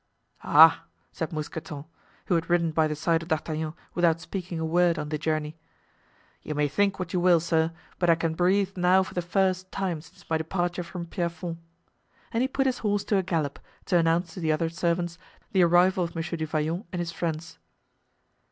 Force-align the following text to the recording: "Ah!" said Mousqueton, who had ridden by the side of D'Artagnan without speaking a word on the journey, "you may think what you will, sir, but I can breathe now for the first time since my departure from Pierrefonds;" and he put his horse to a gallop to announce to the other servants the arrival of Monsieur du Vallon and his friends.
"Ah!" 0.43 0.85
said 1.11 1.31
Mousqueton, 1.31 1.85
who 2.25 2.33
had 2.33 2.49
ridden 2.49 2.71
by 2.71 2.87
the 2.87 2.95
side 2.95 3.21
of 3.21 3.27
D'Artagnan 3.29 3.75
without 3.93 4.19
speaking 4.19 4.59
a 4.59 4.65
word 4.65 4.97
on 4.97 5.09
the 5.09 5.19
journey, 5.19 5.59
"you 6.41 6.55
may 6.55 6.67
think 6.67 6.97
what 6.97 7.13
you 7.13 7.19
will, 7.19 7.39
sir, 7.39 7.71
but 7.99 8.09
I 8.09 8.15
can 8.15 8.33
breathe 8.33 8.75
now 8.75 9.03
for 9.03 9.13
the 9.13 9.21
first 9.21 9.71
time 9.71 10.01
since 10.01 10.27
my 10.27 10.39
departure 10.39 10.81
from 10.81 11.05
Pierrefonds;" 11.05 11.59
and 12.31 12.41
he 12.41 12.47
put 12.47 12.65
his 12.65 12.79
horse 12.79 13.03
to 13.03 13.17
a 13.17 13.21
gallop 13.21 13.59
to 13.85 13.97
announce 13.99 14.33
to 14.33 14.39
the 14.39 14.51
other 14.51 14.69
servants 14.69 15.19
the 15.51 15.61
arrival 15.63 16.03
of 16.03 16.15
Monsieur 16.15 16.35
du 16.37 16.47
Vallon 16.47 16.83
and 16.91 16.97
his 16.99 17.11
friends. 17.11 17.59